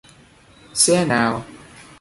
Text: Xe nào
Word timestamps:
Xe 0.73 1.05
nào 1.05 1.43